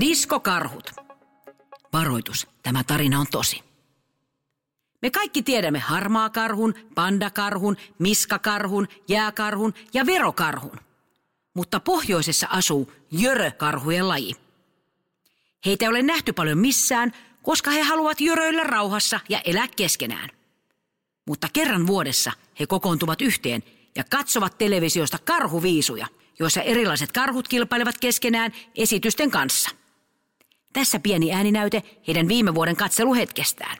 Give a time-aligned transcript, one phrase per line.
[0.00, 0.90] Diskokarhut.
[1.92, 3.62] Varoitus, tämä tarina on tosi.
[5.02, 10.80] Me kaikki tiedämme harmaakarhun, pandakarhun, miskakarhun, jääkarhun ja verokarhun.
[11.54, 14.34] Mutta pohjoisessa asuu jörökarhujen laji.
[15.66, 17.12] Heitä ei ole nähty paljon missään,
[17.42, 20.37] koska he haluavat jöröillä rauhassa ja elää keskenään.
[21.28, 23.62] Mutta kerran vuodessa he kokoontuvat yhteen
[23.96, 26.06] ja katsovat televisiosta karhuviisuja,
[26.38, 29.70] joissa erilaiset karhut kilpailevat keskenään esitysten kanssa.
[30.72, 33.76] Tässä pieni ääninäyte heidän viime vuoden katseluhetkestään.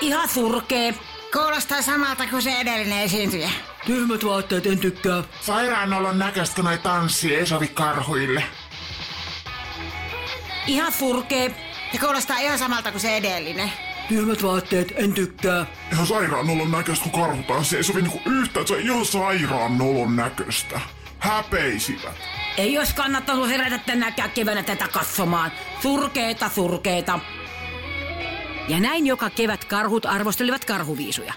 [0.00, 0.94] Ihan surkee.
[1.32, 3.50] Kuulostaa samalta kuin se edellinen esiintyjä.
[3.86, 5.24] Tyhmät vaatteet en tykkää.
[5.40, 8.42] Sairaanolon näköistä noi tanssi ei sovi karhuille.
[10.66, 11.54] Ihan surkee.
[11.92, 13.72] Se kuulostaa ihan samalta kuin se edellinen.
[14.08, 15.66] Tyhmät vaatteet en tykkää.
[15.92, 20.80] Ihan sairaanolon näköistä kun karhu tanssi ei sovi niinku yhtään, se on ihan sairaanolon näköistä.
[21.18, 22.16] Häpeisivät.
[22.56, 25.52] Ei olisi kannattanut herätä tänäkään keväänä tätä katsomaan.
[25.82, 27.20] Surkeeta, surkeeta.
[28.68, 31.34] Ja näin joka kevät karhut arvostelivat karhuviisuja.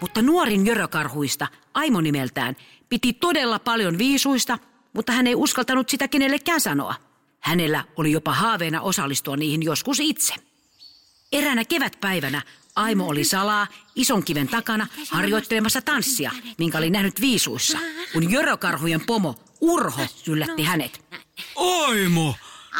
[0.00, 2.56] Mutta nuorin jörökarhuista, Aimo nimeltään,
[2.88, 4.58] piti todella paljon viisuista,
[4.92, 6.94] mutta hän ei uskaltanut sitä kenellekään sanoa.
[7.40, 10.34] Hänellä oli jopa haaveena osallistua niihin joskus itse.
[11.32, 12.42] Eräänä kevätpäivänä
[12.76, 17.78] Aimo oli salaa ison kiven takana harjoittelemassa tanssia, minkä oli nähnyt viisuissa,
[18.12, 21.04] kun jörökarhujen pomo Urho yllätti hänet.
[21.56, 22.34] Aimo,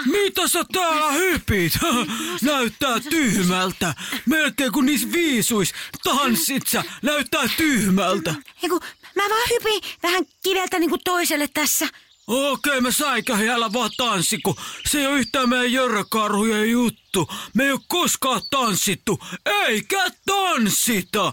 [0.06, 1.72] mitä sä täällä hypit?
[2.42, 3.94] Näyttää tyhmältä.
[4.27, 5.72] Melkein kuin niissä viisuis.
[6.05, 8.34] Tanssit sä, näyttää tyhmältä.
[8.62, 8.81] Eiku,
[9.16, 11.89] mä vaan hypin vähän kiveltä niinku toiselle tässä.
[12.27, 14.56] Okei, mä säikähin, älä vaan tanssi, kun
[14.91, 17.28] se ei ole yhtään meidän jörökarhujen juttu.
[17.55, 21.33] Me ei ole koskaan tanssittu, eikä tanssita.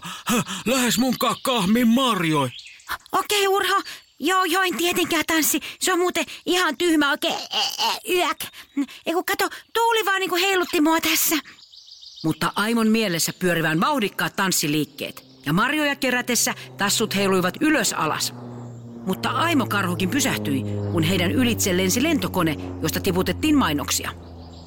[0.66, 2.50] Lähes munkaan kahmin marjoi.
[3.12, 3.82] Okei, Urho.
[4.18, 5.60] Joo, joo, en tietenkään tanssi.
[5.80, 7.34] Se on muuten ihan tyhmä oikein
[8.10, 8.44] yök.
[9.06, 11.36] Eiku, kato, tuuli vaan niinku heilutti mua tässä.
[12.24, 15.24] Mutta Aimon mielessä pyörivän vauhdikkaat tanssiliikkeet.
[15.46, 18.32] Ja marjoja kerätessä tassut heiluivat ylös alas.
[19.06, 20.62] Mutta Aimo Karhukin pysähtyi,
[20.92, 24.12] kun heidän ylitse lensi lentokone, josta tiputettiin mainoksia.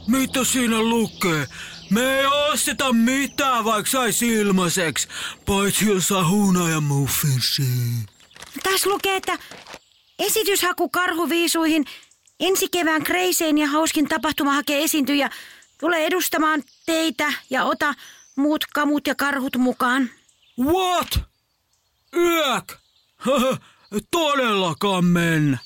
[0.07, 1.47] Mitä siinä lukee?
[1.89, 5.07] Me ei osteta mitään, vaikka sais ilmaiseksi.
[5.45, 7.65] Paitsi jos saa huunaja muffinsia.
[8.63, 9.37] Tässä lukee, että
[10.19, 11.85] esityshaku karhuviisuihin
[12.39, 15.29] ensi kevään kreiseen ja hauskin tapahtuma hakee esiintyjä.
[15.79, 17.93] Tulee edustamaan teitä ja ota
[18.35, 20.09] muut kamut ja karhut mukaan.
[20.59, 21.19] What?
[22.15, 22.73] Yök?
[24.11, 25.57] Todellakaan mennä.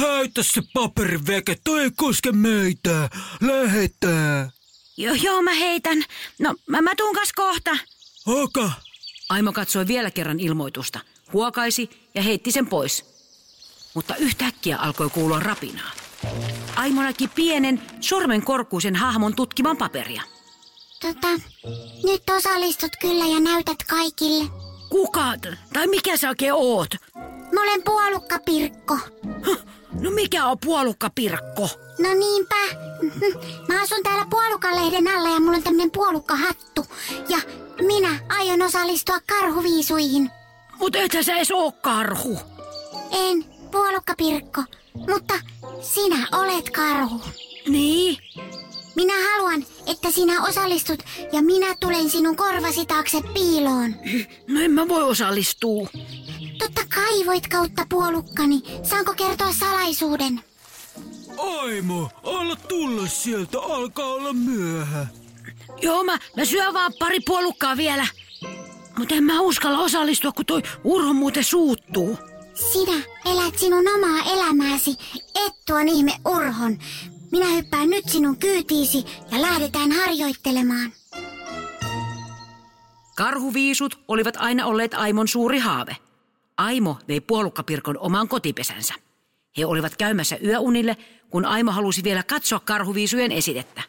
[0.00, 3.10] Heitä se paperiveke, toi ei koske meitä.
[3.40, 4.50] Lähetää.
[4.96, 6.04] Joo, joo, mä heitän.
[6.38, 7.70] No, mä, mä tuun kas kohta.
[8.26, 8.72] Oka.
[9.28, 11.00] Aimo katsoi vielä kerran ilmoitusta,
[11.32, 13.04] huokaisi ja heitti sen pois.
[13.94, 15.90] Mutta yhtäkkiä alkoi kuulua rapinaa.
[16.76, 20.22] Aimo näki pienen, sormenkorkuisen hahmon tutkiman paperia.
[21.00, 21.28] Tota,
[22.04, 24.50] nyt osallistut kyllä ja näytät kaikille.
[24.88, 25.32] Kuka?
[25.72, 26.90] Tai mikä sä oikein oot?
[27.64, 28.98] Olen puolukka Pirkko.
[30.00, 31.68] No mikä on puolukka Pirkko?
[31.98, 32.54] No niinpä.
[33.68, 36.86] Mä asun täällä puolukalehden alla ja mulla on tämmönen puolukkahattu.
[37.28, 37.38] Ja
[37.86, 40.30] minä aion osallistua karhuviisuihin.
[40.78, 42.38] Mut ethän sä edes oo karhu.
[43.10, 44.64] En, puolukka Pirkko.
[44.94, 45.34] Mutta
[45.80, 47.20] sinä olet karhu.
[47.68, 48.18] Niin?
[48.96, 53.94] Minä haluan, että sinä osallistut ja minä tulen sinun korvasi taakse piiloon.
[54.48, 55.88] No en mä voi osallistua.
[56.94, 58.62] Totta kai voit kautta puolukkani.
[58.82, 60.40] Saanko kertoa salaisuuden?
[61.38, 65.06] Aimo, alla tulla sieltä, alkaa olla myöhä.
[65.82, 68.06] Joo, mä, mä syön vaan pari puolukkaa vielä.
[68.98, 72.18] Mutta en mä uskalla osallistua, kun toi Urho muuten suuttuu.
[72.72, 74.90] Sinä elät sinun omaa elämääsi,
[75.46, 76.78] et tuon ihme urhon.
[77.32, 80.92] Minä hyppään nyt sinun kyytiisi ja lähdetään harjoittelemaan.
[83.16, 85.96] Karhuviisut olivat aina olleet Aimon suuri haave.
[86.58, 88.94] Aimo vei puolukkapirkon omaan kotipesänsä.
[89.58, 90.96] He olivat käymässä yöunille,
[91.30, 93.82] kun Aimo halusi vielä katsoa karhuviisujen esitettä.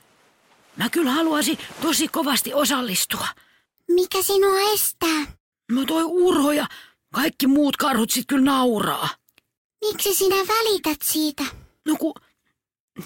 [0.77, 3.27] Mä kyllä haluaisin tosi kovasti osallistua.
[3.91, 5.37] Mikä sinua estää?
[5.71, 6.67] No toi Urho ja
[7.13, 9.09] kaikki muut karhut sit kyllä nauraa.
[9.85, 11.43] Miksi sinä välität siitä?
[11.85, 12.13] No kun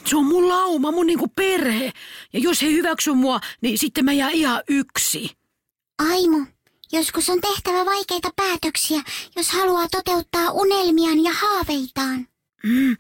[0.06, 1.92] se on mun lauma, mun niinku perhe.
[2.34, 5.38] Ja jos he hyväksy mua, niin sitten mä jää ihan yksi.
[6.12, 6.46] Aimo,
[6.92, 9.02] joskus on tehtävä vaikeita päätöksiä,
[9.36, 12.28] jos haluaa toteuttaa unelmiaan ja haaveitaan.
[12.64, 12.98] Mm.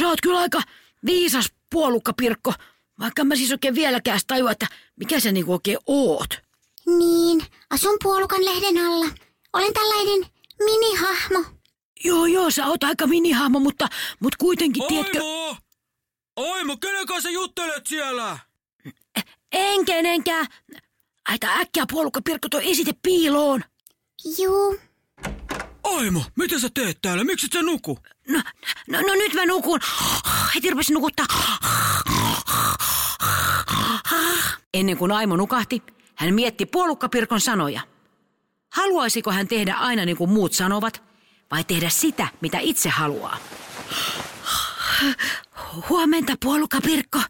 [0.00, 0.62] Sä oot kyllä aika
[1.06, 2.52] viisas puolukka, Pirkko.
[3.00, 4.66] Vaikka mä siis oikein vieläkään tajua, että
[4.96, 6.28] mikä sä niinku oikein oot.
[6.86, 9.06] Niin, asun puolukan lehden alla.
[9.52, 10.30] Olen tällainen
[10.64, 11.44] minihahmo.
[12.04, 13.88] Joo, joo, sä oot aika minihahmo, mutta,
[14.20, 15.18] mutta kuitenkin, tiedätkö...
[15.18, 15.56] Aimo!
[16.36, 18.38] Aimo, kenen kanssa juttelet siellä?
[19.52, 20.46] En kenenkään.
[21.28, 23.64] Aita äkkiä puolukka Pirkko toi esite piiloon.
[24.38, 24.78] Juu,
[25.84, 27.24] Aimo, mitä sä teet täällä?
[27.24, 27.98] Miksi et sä nuku?
[28.28, 28.42] No,
[28.88, 29.80] no, no nyt mä nukun.
[30.54, 31.26] Heti rupesin nukuttaa.
[34.74, 35.82] Ennen kuin Aimo nukahti,
[36.14, 37.80] hän mietti puolukkapirkon sanoja.
[38.72, 41.02] Haluaisiko hän tehdä aina niin kuin muut sanovat,
[41.50, 43.38] vai tehdä sitä, mitä itse haluaa?
[45.88, 47.20] Huomenta, puolukka Pirkko.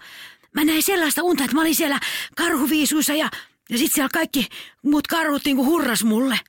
[0.52, 2.00] Mä näin sellaista unta, että mä olin siellä
[2.36, 3.30] karhuviisuissa ja,
[3.70, 4.48] ja sit siellä kaikki
[4.82, 6.40] muut karhut niinku hurras mulle.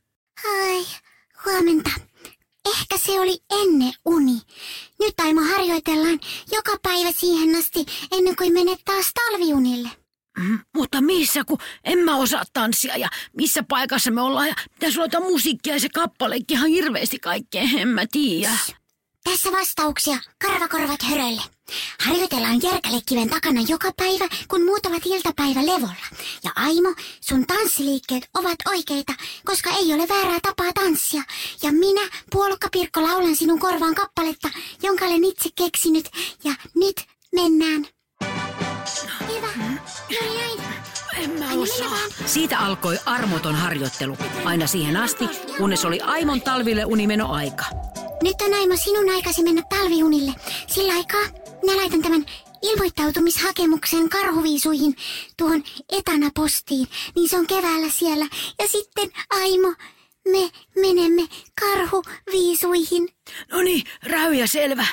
[0.45, 0.85] ai,
[1.45, 1.89] huomenta.
[2.65, 4.41] Ehkä se oli ennen uni.
[4.99, 6.19] Nyt Aimo harjoitellaan
[6.51, 9.89] joka päivä siihen asti, ennen kuin menet taas talviunille.
[10.39, 14.99] Mm, mutta missä, kun en mä osaa tanssia ja missä paikassa me ollaan ja pitäisi
[14.99, 18.57] olla musiikkia ja se kappaleikki ihan hirveästi kaikkea, en mä tiedä.
[19.31, 21.41] Tässä vastauksia karvakorvat hörölle.
[22.05, 26.05] Harjoitellaan Järkälekiven takana joka päivä, kun muut ovat iltapäivä levolla.
[26.43, 29.13] Ja Aimo, sun tanssiliikkeet ovat oikeita,
[29.45, 31.23] koska ei ole väärää tapaa tanssia.
[31.63, 32.01] Ja minä,
[32.31, 34.49] puolukka Pirkko, laulan sinun korvaan kappaletta,
[34.83, 36.09] jonka olen itse keksinyt.
[36.43, 37.03] Ja nyt
[37.35, 37.87] mennään.
[39.27, 39.47] Hyvä.
[40.09, 40.59] Juuri näin.
[41.17, 41.97] En mä osaa.
[42.25, 47.65] Siitä alkoi armoton harjoittelu, aina siihen asti, kunnes oli Aimon talville unimenoaika.
[48.23, 50.31] Nyt on Aimo sinun aikasi mennä talviunille.
[50.67, 51.21] Sillä aikaa
[51.61, 52.25] minä laitan tämän
[52.61, 54.95] ilmoittautumishakemuksen karhuviisuihin
[55.37, 56.87] tuohon etanapostiin.
[57.15, 58.27] Niin se on keväällä siellä.
[58.59, 59.73] Ja sitten Aimo,
[60.31, 60.49] me
[60.81, 61.27] menemme
[61.61, 63.09] karhuviisuihin.
[63.51, 64.87] No niin, räyjä selvä.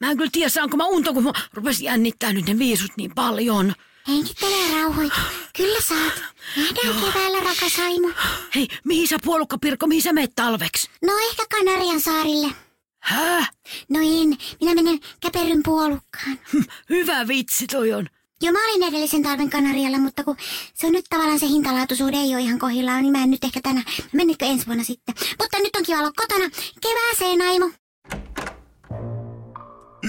[0.00, 3.14] Mä en kyllä tiedä, saanko mä unta, kun mä rupesin jännittää nyt ne viisut niin
[3.14, 3.74] paljon.
[4.08, 5.16] Hengittele ja rauhoitu.
[5.56, 6.22] Kyllä saat.
[6.56, 8.08] Nähdään keväällä, rakas Aimo.
[8.54, 10.90] Hei, mihin sä puolukka Pirkko, mihin sä meet talveksi?
[11.04, 12.65] No ehkä Kanarian saarille.
[13.06, 13.50] Häh?
[13.88, 16.38] No en, minä menen käperyn puolukkaan.
[16.52, 18.08] Hm, Hyvä vitsi toi on.
[18.42, 20.36] Joo, mä olin edellisen talven Kanarialla, mutta kun
[20.74, 23.60] se on nyt tavallaan se hintalaatuisuuden ei ole ihan kohdillaan, niin mä en nyt ehkä
[23.62, 23.82] tänä,
[24.12, 25.14] mennikö ensi vuonna sitten.
[25.42, 26.50] Mutta nyt on kiva olla kotona.
[26.80, 27.70] Kevääseen, Aimo.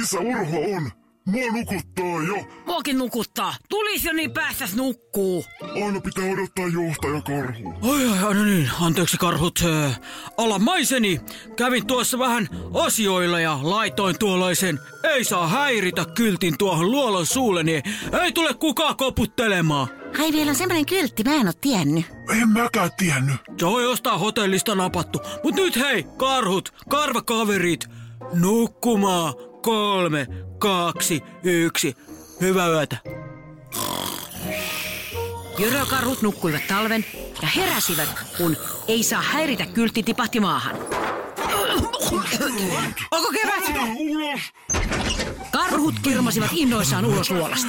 [0.03, 0.91] Isä Urho on.
[1.27, 2.47] Mua nukuttaa jo.
[2.65, 3.53] Muakin nukuttaa.
[3.69, 5.45] Tulis jo niin päästäs nukkuu.
[5.85, 7.73] Aina pitää odottaa johtaja karhu.
[7.93, 9.59] Ai, ai, ai, no niin, anteeksi karhut.
[9.65, 9.99] Äh,
[10.37, 11.21] alamaiseni,
[11.55, 17.83] kävin tuossa vähän asioilla ja laitoin tuollaisen ei saa häiritä kyltin tuohon luolan suulle, niin
[18.21, 19.87] ei tule kukaan koputtelemaan.
[20.19, 22.05] Ai vielä on semmoinen kyltti, mä en oo tiennyt.
[22.41, 23.35] En mäkään tiennyt.
[23.59, 25.21] Se on jostain hotellista napattu.
[25.43, 27.87] Mut nyt hei, karhut, karvakaverit,
[28.33, 29.33] nukkumaan.
[29.61, 30.27] Kolme,
[30.59, 31.95] kaksi, yksi.
[32.41, 32.97] Hyvää yötä.
[35.57, 37.05] Jörökarhut nukkuivat talven
[37.41, 38.57] ja heräsivät, kun
[38.87, 40.75] ei saa häiritä kyltti tipahti maahan.
[43.11, 43.63] Onko kevät?
[45.51, 47.67] Karhut kirmasivat innoissaan ulos luolasta.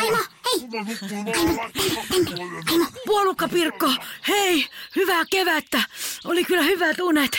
[0.00, 0.68] Aimo, hei!
[3.06, 3.94] Puolukka Pirkko,
[4.28, 4.66] hei,
[4.96, 5.82] hyvää kevättä.
[6.24, 7.38] Oli kyllä hyvät unet.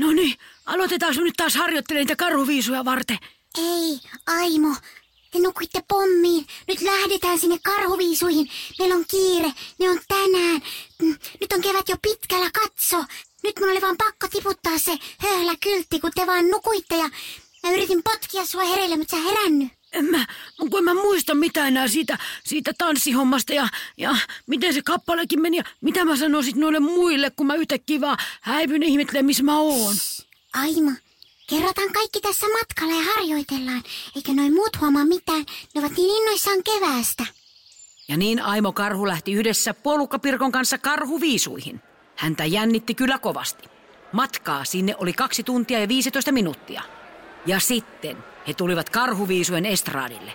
[0.00, 0.34] No niin,
[0.66, 3.18] aloitetaanko nyt taas harjoittelemaan niitä karhuviisuja varten?
[3.58, 4.74] ei, Aimo.
[5.30, 6.46] Te nukuitte pommiin.
[6.68, 8.50] Nyt lähdetään sinne karhuviisuihin.
[8.78, 9.52] Meillä on kiire.
[9.78, 10.62] Ne on tänään.
[11.02, 13.04] Mm, Nyt on kevät jo pitkällä, katso.
[13.42, 17.10] Nyt mun oli vaan pakko tiputtaa se höhlä kyltti, kun te vaan nukuitte ja
[17.62, 19.68] mä yritin potkia sua hereille, mutta sä herännyt.
[19.92, 20.26] En mä,
[20.58, 24.16] kun en mä muista mitään enää siitä, siitä tanssihommasta ja, ja
[24.46, 28.82] miten se kappalekin meni ja mitä mä sanoisin noille muille, kun mä yhtäkkiä vaan häivyn
[28.82, 29.94] ihmettelemään, missä mä oon.
[30.54, 30.90] Aimo,
[31.50, 33.82] kerrotaan kaikki tässä matkalla ja harjoitellaan.
[34.16, 35.44] Eikä noin muut huomaa mitään.
[35.74, 37.26] Ne ovat niin innoissaan keväästä.
[38.08, 41.80] Ja niin Aimo Karhu lähti yhdessä puolukkapirkon kanssa karhuviisuihin.
[42.16, 43.68] Häntä jännitti kyllä kovasti.
[44.12, 46.82] Matkaa sinne oli kaksi tuntia ja 15 minuuttia.
[47.46, 48.16] Ja sitten
[48.48, 50.32] he tulivat karhuviisujen estraadille.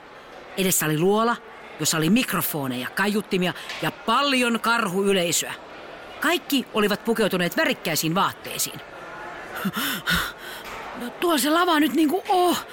[0.58, 1.36] Edessä oli luola,
[1.80, 5.54] jossa oli mikrofoneja, kaiuttimia ja paljon karhuyleisöä.
[6.20, 8.82] Kaikki olivat pukeutuneet värikkäisiin vaatteisiin.
[11.02, 12.66] No tuo se lava nyt niinku oh.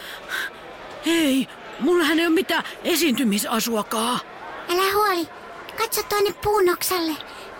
[1.06, 1.48] Hei,
[1.80, 4.20] mullahan ei ole mitään esiintymisasuakaan.
[4.68, 5.28] Älä huoli.
[5.78, 7.12] Katso tuonne puunoksalle.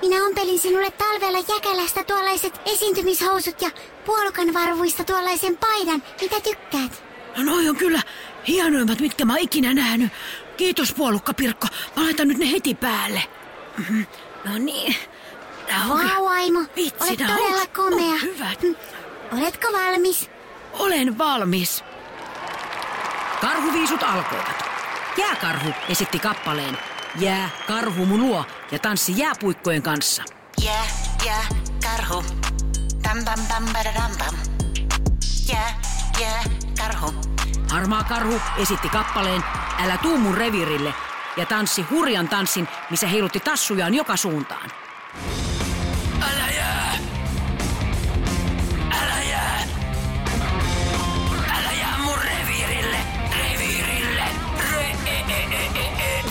[0.03, 3.71] Minä ompelin sinulle talvella jäkälästä tuollaiset esiintymishousut ja
[4.07, 6.03] puolukan varvuista tuollaisen paidan.
[6.21, 7.12] Mitä tykkäät?
[7.37, 8.01] No noi on kyllä
[8.49, 10.13] hienoimmat, mitkä mä oon ikinä nähnyt.
[10.57, 11.67] Kiitos puolukka Pirkko.
[11.97, 13.23] Mä laitan nyt ne heti päälle.
[13.79, 14.03] Mhm.
[14.45, 14.97] No niin.
[15.91, 16.61] On Vau, Aimo.
[16.77, 18.13] Vitsi, Olet todella housut komea.
[18.13, 18.63] on hyvät.
[18.63, 18.77] Mm.
[19.39, 20.31] Oletko valmis?
[20.73, 21.85] Olen valmis.
[23.41, 24.65] Karhuviisut alkoivat.
[25.17, 26.79] Jääkarhu esitti kappaleen
[27.21, 30.23] jää karhu mun luo ja tanssi jääpuikkojen kanssa.
[30.65, 30.87] Jää,
[31.27, 31.45] jää,
[31.85, 32.25] karhu.
[33.03, 34.35] Tam pam pam padadam pam.
[35.49, 35.81] Jää,
[36.21, 36.43] jää,
[36.83, 37.15] karhu.
[37.71, 39.45] Harmaa karhu esitti kappaleen
[39.85, 40.95] Älä tuu mun revirille
[41.37, 44.71] ja tanssi hurjan tanssin, missä heilutti tassujaan joka suuntaan.
[46.21, 46.99] Älä jää!
[49.03, 49.67] Älä jää!
[51.59, 52.97] Älä jää mun reviirille!
[53.39, 54.25] Reviirille!
[54.73, 56.23] Re e e e!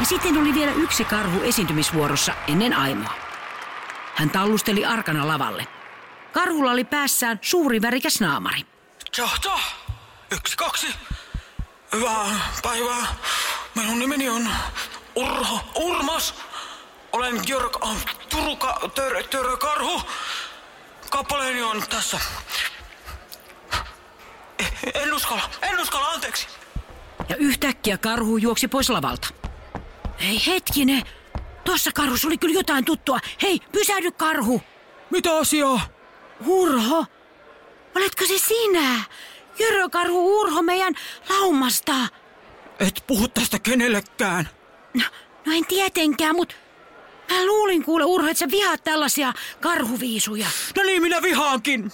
[0.00, 3.12] Ja sitten oli vielä yksi karhu esiintymisvuorossa ennen Aimoa.
[4.14, 5.66] Hän tallusteli arkana lavalle.
[6.36, 8.60] Karhulla oli päässään suuri värikäs naamari.
[9.18, 9.60] Johto!
[10.32, 10.86] Yksi, kaksi.
[11.92, 12.26] Hyvää
[12.62, 13.14] päivää.
[13.74, 14.48] Minun nimeni on
[15.14, 16.34] Urho Urmas.
[17.12, 20.02] Olen Jörg äh, Turuka Tör, Tör Karhu.
[21.10, 22.20] Kappaleeni on tässä.
[24.94, 26.46] En uskalla, en uskalla, anteeksi.
[27.28, 29.28] Ja yhtäkkiä karhu juoksi pois lavalta.
[30.22, 31.02] Hei hetkinen,
[31.64, 33.18] tuossa karhussa oli kyllä jotain tuttua.
[33.42, 34.62] Hei, pysähdy karhu.
[35.10, 35.95] Mitä asiaa?
[36.46, 37.06] Urho,
[37.96, 39.04] oletko se sinä?
[39.58, 40.94] Jyrö karhu Urho meidän
[41.28, 41.92] laumasta.
[42.80, 44.48] Et puhu tästä kenellekään.
[44.94, 45.02] No,
[45.46, 46.54] no en tietenkään, mutta
[47.30, 50.46] mä luulin kuule Urho, että sä vihaat tällaisia karhuviisuja.
[50.76, 51.92] No niin, minä vihaankin.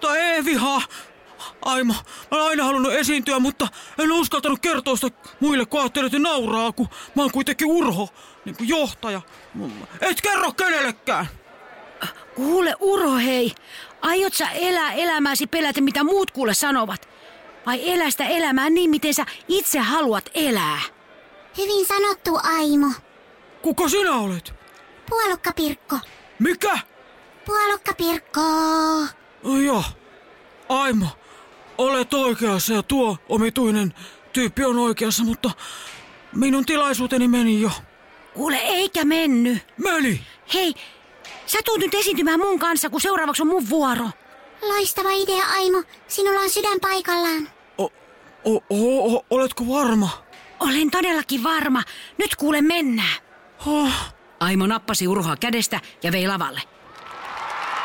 [0.00, 0.82] Tai ei vihaa.
[1.62, 5.10] Aimo, mä olen aina halunnut esiintyä, mutta en uskaltanut kertoa sitä
[5.40, 8.08] muille, kun ajattelin, että nauraa, kun mä oon kuitenkin Urho,
[8.44, 9.20] niin kuin johtaja.
[10.00, 11.26] Et kerro kenellekään.
[12.34, 13.52] Kuule Urho hei,
[14.02, 17.08] aiot sä elää elämääsi pelätä mitä muut kuule sanovat?
[17.66, 20.78] Vai elää sitä elämää niin, miten sä itse haluat elää?
[21.58, 22.86] Hyvin sanottu, Aimo.
[23.62, 24.54] Kuka sinä olet?
[25.10, 25.98] Puolukka Pirkko.
[26.38, 26.78] Mikä?
[27.46, 28.40] Puolukka Pirkko.
[29.44, 29.84] Oh, joo.
[30.68, 31.06] Aimo,
[31.78, 33.94] olet oikeassa ja tuo omituinen
[34.32, 35.50] tyyppi on oikeassa, mutta
[36.34, 37.70] minun tilaisuuteni meni jo.
[38.34, 39.60] Kuule eikä menny.
[39.76, 40.20] Meni!
[40.54, 40.74] Hei,
[41.46, 44.06] sä tuut nyt esiintymään mun kanssa, kun seuraavaksi on mun vuoro.
[44.62, 45.82] Loistava idea, Aimo.
[46.08, 47.48] Sinulla on sydän paikallaan.
[47.78, 47.84] O,
[48.44, 50.08] o, o, o, oletko varma?
[50.60, 51.82] Olen todellakin varma.
[52.18, 53.18] Nyt kuule mennään.
[53.66, 53.92] Oh,
[54.40, 56.60] Aimo nappasi Urhoa kädestä ja vei lavalle.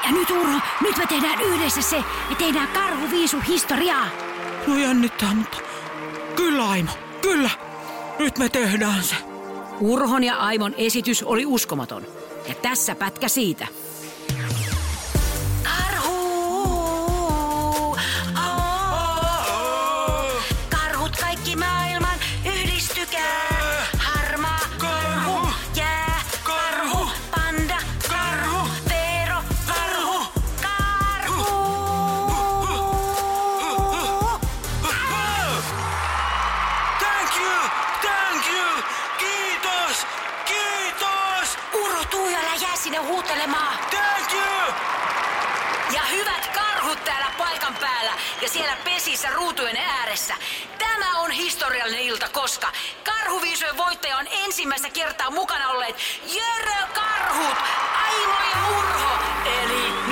[0.05, 4.07] Ja nyt Urho, nyt me tehdään yhdessä se, me tehdään karhuviisu historiaa.
[4.67, 5.57] no jännittää, mutta
[6.35, 7.49] kyllä Aimo, kyllä.
[8.19, 9.15] Nyt me tehdään se.
[9.79, 12.05] Urhon ja Aimon esitys oli uskomaton.
[12.47, 13.67] Ja tässä pätkä siitä.
[50.31, 50.35] Ääressä.
[50.77, 52.71] Tämä on historiallinen ilta, koska
[53.03, 55.95] karhuviisujen voittaja on ensimmäistä kertaa mukana olleet
[56.33, 57.57] Jörö Karhut,
[58.05, 60.06] Aimo ja Urho, eli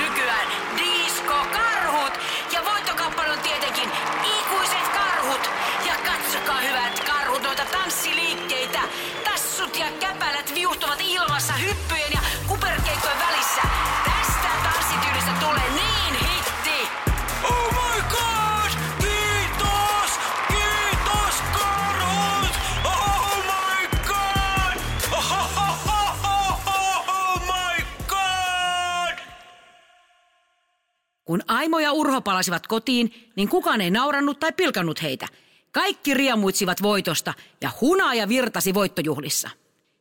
[31.26, 35.26] Kun Aimo ja Urho palasivat kotiin, niin kukaan ei naurannut tai pilkannut heitä.
[35.72, 39.50] Kaikki riemuitsivat voitosta ja hunaaja virtasi voittojuhlissa.